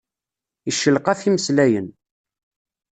[0.69, 1.87] Iccelqaf imeslayen.